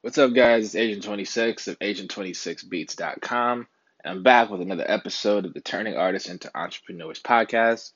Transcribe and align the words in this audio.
What's 0.00 0.16
up, 0.16 0.32
guys? 0.32 0.64
It's 0.64 0.74
Agent 0.76 1.02
26 1.02 1.66
of 1.66 1.78
Agent26Beats.com. 1.80 3.66
And 4.04 4.14
I'm 4.14 4.22
back 4.22 4.48
with 4.48 4.60
another 4.60 4.84
episode 4.86 5.44
of 5.44 5.54
the 5.54 5.60
Turning 5.60 5.96
Artists 5.96 6.28
into 6.28 6.56
Entrepreneurs 6.56 7.20
podcast. 7.20 7.90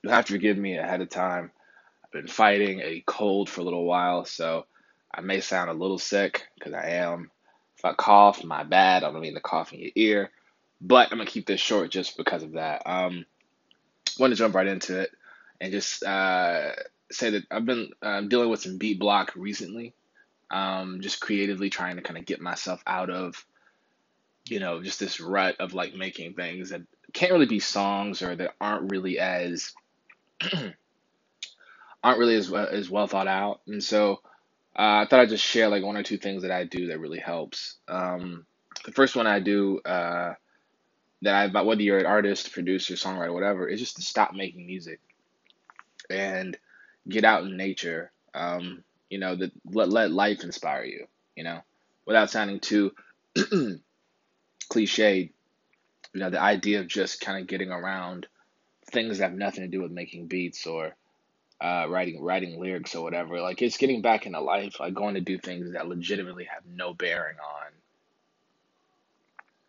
You'll 0.00 0.12
have 0.12 0.26
to 0.26 0.34
forgive 0.34 0.56
me 0.56 0.78
ahead 0.78 1.00
of 1.00 1.10
time. 1.10 1.50
I've 2.04 2.12
been 2.12 2.28
fighting 2.28 2.78
a 2.78 3.02
cold 3.04 3.50
for 3.50 3.60
a 3.60 3.64
little 3.64 3.84
while, 3.84 4.24
so 4.24 4.66
I 5.12 5.20
may 5.20 5.40
sound 5.40 5.68
a 5.68 5.72
little 5.72 5.98
sick 5.98 6.46
because 6.54 6.74
I 6.74 6.90
am. 6.90 7.32
If 7.76 7.84
I 7.84 7.92
cough, 7.94 8.44
my 8.44 8.62
bad. 8.62 9.02
I 9.02 9.10
don't 9.10 9.20
mean 9.20 9.34
to 9.34 9.40
cough 9.40 9.72
in 9.72 9.80
your 9.80 9.90
ear, 9.96 10.30
but 10.80 11.10
I'm 11.10 11.18
gonna 11.18 11.28
keep 11.28 11.48
this 11.48 11.60
short 11.60 11.90
just 11.90 12.16
because 12.16 12.44
of 12.44 12.52
that. 12.52 12.82
Um, 12.86 13.26
want 14.16 14.30
to 14.30 14.36
jump 14.36 14.54
right 14.54 14.68
into 14.68 15.00
it 15.00 15.10
and 15.60 15.72
just 15.72 16.04
uh, 16.04 16.70
say 17.10 17.30
that 17.30 17.42
I've 17.50 17.66
been 17.66 17.90
uh, 18.00 18.20
dealing 18.20 18.48
with 18.48 18.62
some 18.62 18.78
beat 18.78 19.00
block 19.00 19.32
recently 19.34 19.92
um, 20.50 21.00
just 21.00 21.20
creatively 21.20 21.70
trying 21.70 21.96
to 21.96 22.02
kind 22.02 22.18
of 22.18 22.26
get 22.26 22.40
myself 22.40 22.82
out 22.86 23.10
of, 23.10 23.44
you 24.48 24.60
know, 24.60 24.82
just 24.82 25.00
this 25.00 25.20
rut 25.20 25.56
of 25.60 25.74
like 25.74 25.94
making 25.94 26.34
things 26.34 26.70
that 26.70 26.82
can't 27.12 27.32
really 27.32 27.46
be 27.46 27.60
songs 27.60 28.22
or 28.22 28.36
that 28.36 28.54
aren't 28.60 28.90
really 28.90 29.18
as 29.18 29.72
aren't 32.02 32.18
really 32.18 32.36
as 32.36 32.50
well, 32.50 32.68
as 32.70 32.90
well 32.90 33.06
thought 33.06 33.28
out. 33.28 33.60
And 33.66 33.82
so 33.82 34.20
uh, 34.78 35.02
I 35.02 35.06
thought 35.08 35.20
I'd 35.20 35.28
just 35.30 35.44
share 35.44 35.68
like 35.68 35.82
one 35.82 35.96
or 35.96 36.02
two 36.02 36.18
things 36.18 36.42
that 36.42 36.50
I 36.50 36.64
do 36.64 36.88
that 36.88 37.00
really 37.00 37.18
helps. 37.18 37.76
Um, 37.88 38.46
the 38.84 38.92
first 38.92 39.16
one 39.16 39.26
I 39.26 39.40
do 39.40 39.80
uh, 39.80 40.34
that 41.22 41.34
I 41.34 41.44
about 41.44 41.66
whether 41.66 41.82
you're 41.82 41.98
an 41.98 42.06
artist, 42.06 42.52
producer, 42.52 42.94
songwriter, 42.94 43.32
whatever, 43.32 43.66
is 43.66 43.80
just 43.80 43.96
to 43.96 44.02
stop 44.02 44.34
making 44.34 44.66
music 44.66 45.00
and 46.10 46.56
get 47.08 47.24
out 47.24 47.44
in 47.44 47.56
nature. 47.56 48.12
Um, 48.34 48.84
you 49.10 49.18
know, 49.18 49.36
that 49.36 49.52
let 49.64 49.88
let 49.88 50.10
life 50.10 50.42
inspire 50.44 50.84
you, 50.84 51.06
you 51.36 51.44
know, 51.44 51.60
without 52.06 52.30
sounding 52.30 52.60
too 52.60 52.92
cliched. 54.72 55.30
You 56.12 56.20
know, 56.20 56.30
the 56.30 56.40
idea 56.40 56.80
of 56.80 56.88
just 56.88 57.20
kind 57.20 57.40
of 57.40 57.46
getting 57.46 57.70
around 57.70 58.26
things 58.90 59.18
that 59.18 59.30
have 59.30 59.38
nothing 59.38 59.62
to 59.62 59.68
do 59.68 59.82
with 59.82 59.92
making 59.92 60.28
beats 60.28 60.66
or 60.66 60.94
uh, 61.60 61.86
writing 61.88 62.22
writing 62.22 62.60
lyrics 62.60 62.94
or 62.94 63.02
whatever. 63.02 63.40
Like 63.40 63.62
it's 63.62 63.76
getting 63.76 64.02
back 64.02 64.26
into 64.26 64.40
life, 64.40 64.80
like 64.80 64.94
going 64.94 65.14
to 65.14 65.20
do 65.20 65.38
things 65.38 65.72
that 65.72 65.88
legitimately 65.88 66.44
have 66.44 66.62
no 66.66 66.94
bearing 66.94 67.36
on, 67.38 67.72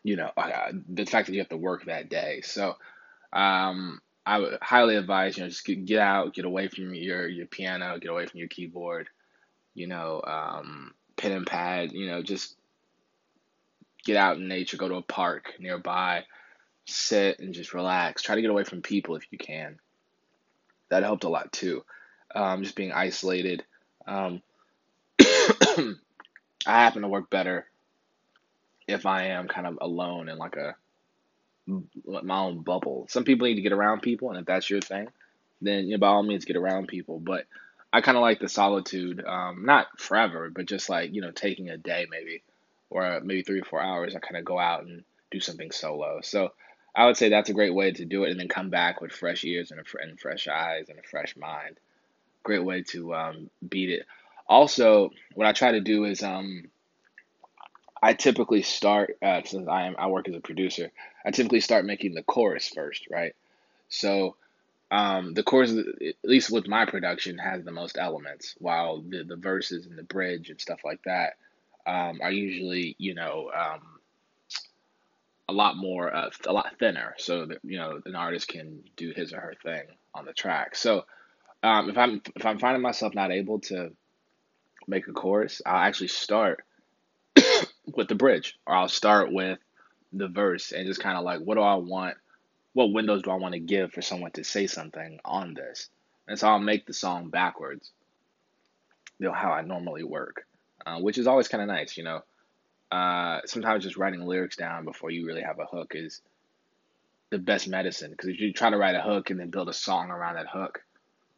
you 0.03 0.15
know, 0.15 0.31
uh, 0.37 0.71
the 0.89 1.05
fact 1.05 1.27
that 1.27 1.33
you 1.33 1.39
have 1.39 1.49
to 1.49 1.57
work 1.57 1.85
that 1.85 2.09
day. 2.09 2.41
So, 2.43 2.75
um, 3.33 3.99
I 4.25 4.39
would 4.39 4.57
highly 4.61 4.97
advise, 4.97 5.37
you 5.37 5.43
know, 5.43 5.49
just 5.49 5.65
get, 5.65 5.85
get 5.85 5.99
out, 5.99 6.33
get 6.33 6.43
away 6.43 6.67
from 6.67 6.93
your 6.93 7.27
your 7.27 7.45
piano, 7.45 7.97
get 7.99 8.11
away 8.11 8.25
from 8.25 8.39
your 8.39 8.49
keyboard, 8.49 9.07
you 9.77 9.85
know, 9.85 10.21
um, 10.25 10.93
pen 11.15 11.31
and 11.31 11.45
pad, 11.45 11.91
you 11.91 12.07
know, 12.07 12.23
just 12.23 12.55
get 14.03 14.17
out 14.17 14.37
in 14.37 14.47
nature, 14.47 14.75
go 14.75 14.89
to 14.89 14.95
a 14.95 15.01
park 15.03 15.53
nearby, 15.59 16.23
sit 16.85 17.37
and 17.39 17.53
just 17.53 17.75
relax. 17.75 18.23
Try 18.23 18.35
to 18.35 18.41
get 18.41 18.49
away 18.49 18.63
from 18.63 18.81
people 18.81 19.15
if 19.15 19.23
you 19.29 19.37
can. 19.37 19.77
That 20.89 21.03
helped 21.03 21.25
a 21.25 21.29
lot 21.29 21.51
too. 21.51 21.83
Um, 22.33 22.63
just 22.63 22.75
being 22.75 22.91
isolated. 22.91 23.63
Um, 24.07 24.41
I 25.19 25.93
happen 26.65 27.03
to 27.03 27.07
work 27.07 27.29
better 27.29 27.67
if 28.87 29.05
I 29.05 29.27
am 29.27 29.47
kind 29.47 29.67
of 29.67 29.77
alone 29.79 30.27
in 30.27 30.39
like 30.39 30.55
a 30.55 30.75
my 31.67 32.39
own 32.39 32.61
bubble. 32.61 33.05
Some 33.09 33.25
people 33.25 33.47
need 33.47 33.55
to 33.55 33.61
get 33.61 33.73
around 33.73 34.01
people, 34.01 34.29
and 34.29 34.39
if 34.39 34.45
that's 34.45 34.69
your 34.69 34.79
thing, 34.81 35.09
then 35.61 35.85
you 35.85 35.91
know, 35.91 35.97
by 35.99 36.07
all 36.07 36.23
means 36.23 36.45
get 36.45 36.55
around 36.55 36.87
people. 36.87 37.19
But 37.19 37.45
I 37.97 38.01
kind 38.01 38.15
of 38.15 38.21
like 38.21 38.39
the 38.39 38.47
solitude, 38.47 39.25
um, 39.25 39.65
not 39.65 39.99
forever, 39.99 40.51
but 40.51 40.67
just 40.67 40.87
like, 40.87 41.15
you 41.15 41.21
know, 41.21 41.31
taking 41.31 41.71
a 41.71 41.77
day 41.77 42.05
maybe, 42.11 42.43
or 42.91 43.21
maybe 43.23 43.41
three 43.41 43.61
or 43.61 43.65
four 43.65 43.81
hours, 43.81 44.15
I 44.15 44.19
kind 44.19 44.37
of 44.37 44.45
go 44.45 44.59
out 44.59 44.85
and 44.85 45.03
do 45.31 45.39
something 45.39 45.71
solo. 45.71 46.19
So 46.21 46.51
I 46.95 47.07
would 47.07 47.17
say 47.17 47.29
that's 47.29 47.49
a 47.49 47.55
great 47.55 47.73
way 47.73 47.91
to 47.93 48.05
do 48.05 48.23
it 48.23 48.29
and 48.29 48.39
then 48.39 48.49
come 48.49 48.69
back 48.69 49.01
with 49.01 49.11
fresh 49.11 49.43
ears 49.45 49.71
and, 49.71 49.79
a, 49.79 49.83
and 49.99 50.19
fresh 50.19 50.47
eyes 50.47 50.89
and 50.89 50.99
a 50.99 51.01
fresh 51.01 51.35
mind. 51.35 51.79
Great 52.43 52.63
way 52.63 52.83
to 52.91 53.15
um, 53.15 53.49
beat 53.67 53.89
it. 53.89 54.05
Also, 54.47 55.09
what 55.33 55.47
I 55.47 55.53
try 55.53 55.71
to 55.71 55.81
do 55.81 56.05
is 56.05 56.21
um, 56.21 56.65
I 57.99 58.13
typically 58.13 58.61
start, 58.61 59.17
uh, 59.23 59.41
since 59.43 59.67
I 59.67 59.87
am 59.87 59.95
I 59.97 60.05
work 60.05 60.29
as 60.29 60.35
a 60.35 60.39
producer, 60.39 60.91
I 61.25 61.31
typically 61.31 61.61
start 61.61 61.83
making 61.83 62.13
the 62.13 62.21
chorus 62.21 62.67
first, 62.67 63.07
right? 63.09 63.35
So 63.89 64.35
um, 64.89 65.33
the 65.33 65.43
chorus, 65.43 65.71
at 65.71 66.15
least 66.23 66.49
with 66.51 66.67
my 66.67 66.85
production, 66.85 67.37
has 67.37 67.63
the 67.63 67.71
most 67.71 67.97
elements, 67.97 68.55
while 68.59 69.01
the, 69.01 69.23
the 69.23 69.35
verses 69.35 69.85
and 69.85 69.97
the 69.97 70.03
bridge 70.03 70.49
and 70.49 70.61
stuff 70.61 70.79
like 70.85 71.01
that 71.03 71.33
um, 71.85 72.19
are 72.21 72.31
usually, 72.31 72.95
you 72.97 73.13
know, 73.13 73.51
um, 73.55 73.81
a 75.49 75.53
lot 75.53 75.75
more, 75.75 76.13
uh, 76.13 76.29
a 76.45 76.53
lot 76.53 76.77
thinner, 76.79 77.15
so 77.17 77.45
that 77.45 77.59
you 77.63 77.77
know 77.77 78.01
an 78.05 78.15
artist 78.15 78.47
can 78.47 78.83
do 78.95 79.11
his 79.15 79.33
or 79.33 79.39
her 79.39 79.55
thing 79.63 79.83
on 80.13 80.25
the 80.25 80.33
track. 80.33 80.75
So 80.75 81.05
um, 81.63 81.89
if 81.89 81.97
I'm 81.97 82.21
if 82.35 82.45
I'm 82.45 82.59
finding 82.59 82.81
myself 82.81 83.13
not 83.13 83.31
able 83.31 83.59
to 83.61 83.91
make 84.87 85.07
a 85.07 85.13
chorus, 85.13 85.61
I'll 85.65 85.85
actually 85.85 86.09
start 86.09 86.65
with 87.85 88.07
the 88.07 88.15
bridge, 88.15 88.57
or 88.65 88.75
I'll 88.75 88.89
start 88.89 89.31
with 89.31 89.59
the 90.13 90.27
verse 90.27 90.71
and 90.71 90.87
just 90.87 91.01
kind 91.01 91.17
of 91.17 91.23
like, 91.23 91.39
what 91.39 91.55
do 91.55 91.61
I 91.61 91.75
want 91.75 92.15
what 92.77 92.93
windows 92.93 93.23
do 93.23 93.31
I 93.31 93.37
want 93.37 93.55
to 93.55 93.59
give 93.59 93.91
for 93.91 94.03
someone 94.03 94.29
to 94.33 94.43
say 94.43 94.67
something 94.67 95.19
on 95.25 95.55
this? 95.55 95.89
And 96.27 96.37
so 96.37 96.47
I'll 96.47 96.59
make 96.59 96.85
the 96.85 96.93
song 96.93 97.29
backwards, 97.29 97.89
you 99.17 99.25
know, 99.25 99.33
how 99.33 99.51
I 99.51 99.63
normally 99.63 100.03
work, 100.03 100.45
uh, 100.85 100.99
which 100.99 101.17
is 101.17 101.25
always 101.25 101.47
kind 101.47 101.63
of 101.63 101.69
nice, 101.69 101.97
you 101.97 102.03
know. 102.03 102.21
Uh, 102.91 103.39
sometimes 103.47 103.83
just 103.83 103.97
writing 103.97 104.23
lyrics 104.23 104.57
down 104.57 104.85
before 104.85 105.09
you 105.09 105.25
really 105.25 105.41
have 105.41 105.57
a 105.57 105.65
hook 105.65 105.93
is 105.95 106.21
the 107.31 107.39
best 107.39 107.67
medicine 107.67 108.11
because 108.11 108.29
if 108.29 108.39
you 108.39 108.53
try 108.53 108.69
to 108.69 108.77
write 108.77 108.93
a 108.95 109.01
hook 109.01 109.31
and 109.31 109.39
then 109.39 109.49
build 109.49 109.69
a 109.69 109.73
song 109.73 110.11
around 110.11 110.35
that 110.35 110.45
hook, 110.47 110.83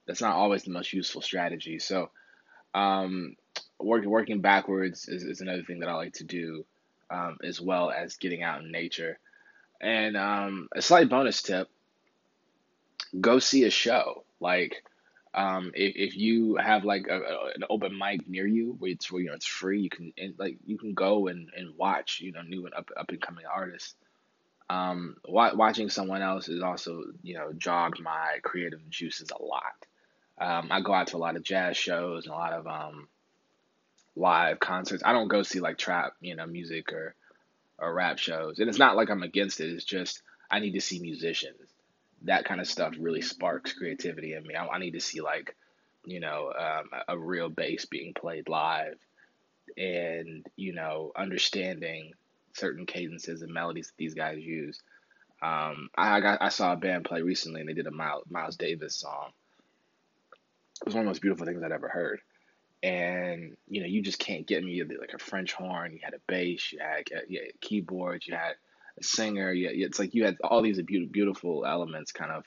that's 0.07 0.19
not 0.19 0.35
always 0.35 0.63
the 0.63 0.71
most 0.71 0.91
useful 0.91 1.21
strategy. 1.21 1.79
So, 1.79 2.09
um, 2.73 3.37
working 3.79 4.09
working 4.09 4.41
backwards 4.41 5.07
is, 5.07 5.23
is 5.23 5.39
another 5.39 5.63
thing 5.63 5.79
that 5.79 5.89
I 5.89 5.93
like 5.93 6.15
to 6.15 6.25
do, 6.25 6.65
um, 7.09 7.37
as 7.45 7.61
well 7.61 7.91
as 7.91 8.17
getting 8.17 8.43
out 8.43 8.61
in 8.61 8.73
nature. 8.73 9.19
And 9.81 10.17
um, 10.17 10.69
a 10.75 10.81
slight 10.81 11.09
bonus 11.09 11.41
tip: 11.41 11.69
go 13.19 13.39
see 13.39 13.63
a 13.63 13.69
show. 13.69 14.23
Like, 14.39 14.83
um, 15.33 15.71
if, 15.73 15.95
if 15.95 16.17
you 16.17 16.55
have 16.57 16.83
like 16.83 17.07
a, 17.09 17.17
a, 17.17 17.45
an 17.55 17.63
open 17.69 17.97
mic 17.97 18.27
near 18.27 18.47
you 18.47 18.75
where 18.79 18.91
it's 18.91 19.11
where 19.11 19.21
you 19.21 19.29
know 19.29 19.35
it's 19.35 19.45
free, 19.45 19.81
you 19.81 19.89
can 19.89 20.13
and, 20.17 20.33
like 20.37 20.57
you 20.65 20.77
can 20.77 20.93
go 20.93 21.27
and, 21.27 21.49
and 21.55 21.77
watch 21.77 22.19
you 22.21 22.31
know 22.31 22.41
new 22.41 22.65
and 22.65 22.73
up 22.73 22.89
up 22.97 23.09
and 23.09 23.21
coming 23.21 23.45
artists. 23.45 23.95
Um, 24.69 25.15
wa- 25.27 25.55
watching 25.55 25.89
someone 25.89 26.21
else 26.21 26.47
is 26.49 26.61
also 26.61 27.03
you 27.23 27.35
know 27.35 27.53
jogged 27.53 28.01
my 28.01 28.39
creative 28.43 28.87
juices 28.89 29.31
a 29.31 29.41
lot. 29.41 29.85
Um, 30.39 30.69
I 30.71 30.81
go 30.81 30.93
out 30.93 31.07
to 31.07 31.17
a 31.17 31.19
lot 31.19 31.35
of 31.35 31.43
jazz 31.43 31.75
shows 31.75 32.25
and 32.25 32.33
a 32.33 32.37
lot 32.37 32.53
of 32.53 32.65
um, 32.67 33.07
live 34.15 34.59
concerts. 34.59 35.03
I 35.05 35.13
don't 35.13 35.27
go 35.27 35.43
see 35.43 35.59
like 35.59 35.77
trap 35.77 36.13
you 36.21 36.35
know 36.35 36.45
music 36.45 36.91
or 36.91 37.15
or 37.81 37.93
rap 37.93 38.17
shows. 38.17 38.59
And 38.59 38.69
it's 38.69 38.79
not 38.79 38.95
like 38.95 39.09
I'm 39.09 39.23
against 39.23 39.59
it. 39.59 39.69
It's 39.69 39.85
just 39.85 40.21
I 40.49 40.59
need 40.59 40.73
to 40.73 40.81
see 40.81 40.99
musicians. 40.99 41.59
That 42.23 42.45
kind 42.45 42.59
of 42.59 42.67
stuff 42.67 42.95
really 42.99 43.21
sparks 43.21 43.73
creativity 43.73 44.33
in 44.33 44.45
me. 44.45 44.55
I, 44.55 44.67
I 44.67 44.79
need 44.79 44.91
to 44.91 44.99
see 44.99 45.21
like, 45.21 45.55
you 46.05 46.19
know, 46.19 46.51
um, 46.57 46.89
a 47.07 47.17
real 47.17 47.49
bass 47.49 47.85
being 47.85 48.13
played 48.13 48.49
live, 48.49 48.97
and 49.77 50.45
you 50.55 50.73
know, 50.73 51.11
understanding 51.15 52.13
certain 52.53 52.85
cadences 52.85 53.41
and 53.41 53.53
melodies 53.53 53.87
that 53.87 53.97
these 53.97 54.15
guys 54.15 54.39
use. 54.39 54.81
Um, 55.41 55.89
I 55.95 56.19
got 56.19 56.41
I 56.41 56.49
saw 56.49 56.73
a 56.73 56.77
band 56.77 57.05
play 57.05 57.21
recently, 57.21 57.61
and 57.61 57.69
they 57.69 57.73
did 57.73 57.87
a 57.87 57.91
Miles, 57.91 58.25
Miles 58.29 58.57
Davis 58.57 58.95
song. 58.95 59.29
It 60.81 60.85
was 60.85 60.95
one 60.95 61.01
of 61.01 61.05
the 61.05 61.09
most 61.09 61.21
beautiful 61.21 61.45
things 61.45 61.61
I'd 61.63 61.71
ever 61.71 61.89
heard 61.89 62.21
and 62.81 63.57
you 63.67 63.81
know 63.81 63.87
you 63.87 64.01
just 64.01 64.19
can't 64.19 64.47
get 64.47 64.63
me 64.63 64.83
like 64.83 65.13
a 65.13 65.19
French 65.19 65.53
horn. 65.53 65.93
You 65.93 65.99
had 66.01 66.13
a 66.13 66.21
bass, 66.27 66.71
you 66.71 66.79
had, 66.79 67.09
you 67.27 67.41
had 67.41 67.61
keyboards, 67.61 68.27
you 68.27 68.35
had 68.35 68.55
a 68.99 69.03
singer. 69.03 69.51
You, 69.51 69.69
it's 69.71 69.99
like 69.99 70.13
you 70.13 70.25
had 70.25 70.37
all 70.43 70.61
these 70.61 70.81
beautiful 70.81 71.65
elements 71.65 72.11
kind 72.11 72.31
of 72.31 72.45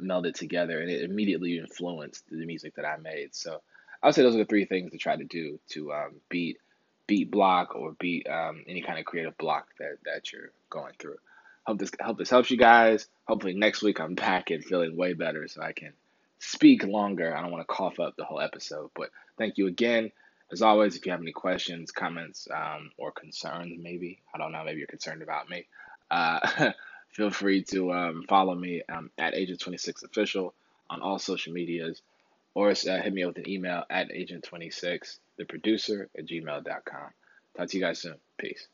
melded 0.00 0.34
together, 0.34 0.80
and 0.80 0.90
it 0.90 1.02
immediately 1.02 1.58
influenced 1.58 2.24
the 2.30 2.44
music 2.44 2.74
that 2.76 2.84
I 2.84 2.96
made. 2.96 3.34
So 3.34 3.60
I 4.02 4.06
would 4.06 4.14
say 4.14 4.22
those 4.22 4.34
are 4.34 4.38
the 4.38 4.44
three 4.44 4.64
things 4.64 4.92
to 4.92 4.98
try 4.98 5.16
to 5.16 5.24
do 5.24 5.58
to 5.70 5.92
um, 5.92 6.14
beat 6.28 6.58
beat 7.06 7.30
block 7.30 7.74
or 7.74 7.92
beat 7.98 8.28
um, 8.28 8.64
any 8.68 8.82
kind 8.82 8.98
of 8.98 9.04
creative 9.04 9.36
block 9.38 9.68
that 9.78 9.98
that 10.04 10.32
you're 10.32 10.50
going 10.70 10.94
through. 10.98 11.16
Hope 11.64 11.78
this 11.78 11.90
hope 12.00 12.18
this 12.18 12.30
helps 12.30 12.50
you 12.50 12.58
guys. 12.58 13.08
Hopefully 13.26 13.54
next 13.54 13.82
week 13.82 14.00
I'm 14.00 14.14
back 14.14 14.50
and 14.50 14.64
feeling 14.64 14.96
way 14.96 15.14
better, 15.14 15.48
so 15.48 15.62
I 15.62 15.72
can 15.72 15.92
speak 16.38 16.84
longer. 16.84 17.36
I 17.36 17.42
don't 17.42 17.50
want 17.50 17.66
to 17.66 17.72
cough 17.72 18.00
up 18.00 18.16
the 18.16 18.24
whole 18.24 18.40
episode, 18.40 18.90
but 18.94 19.10
thank 19.36 19.58
you 19.58 19.66
again. 19.66 20.12
As 20.50 20.62
always, 20.62 20.96
if 20.96 21.04
you 21.04 21.12
have 21.12 21.20
any 21.20 21.32
questions, 21.32 21.90
comments, 21.90 22.48
um, 22.54 22.90
or 22.96 23.12
concerns, 23.12 23.78
maybe, 23.78 24.18
I 24.34 24.38
don't 24.38 24.52
know, 24.52 24.64
maybe 24.64 24.78
you're 24.78 24.86
concerned 24.86 25.22
about 25.22 25.50
me, 25.50 25.66
uh, 26.10 26.72
feel 27.10 27.30
free 27.30 27.64
to 27.64 27.92
um, 27.92 28.24
follow 28.28 28.54
me 28.54 28.82
um, 28.88 29.10
at 29.18 29.34
Agent26Official 29.34 30.52
on 30.88 31.02
all 31.02 31.18
social 31.18 31.52
medias 31.52 32.00
or 32.54 32.70
uh, 32.70 32.74
hit 32.74 33.12
me 33.12 33.22
up 33.22 33.36
with 33.36 33.46
an 33.46 33.50
email 33.50 33.84
at 33.90 34.10
Agent26 34.10 35.18
the 35.36 35.44
producer 35.44 36.08
at 36.18 36.26
gmail.com. 36.26 37.10
Talk 37.56 37.68
to 37.68 37.76
you 37.76 37.82
guys 37.82 38.00
soon. 38.00 38.16
Peace. 38.36 38.66